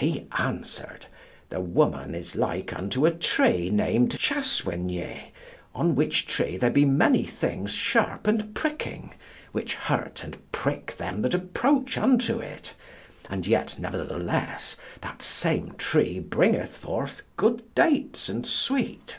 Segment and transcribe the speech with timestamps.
[0.00, 1.06] He answered,
[1.48, 5.28] "The woman is like unto a tree named Chassoygnet,
[5.76, 9.14] on which tree there be many things sharp and pricking,
[9.52, 12.74] which hurt and prick them that approach unto it;
[13.30, 19.18] and yet, nevertheless, that same tree bringeth forth good dates and sweet."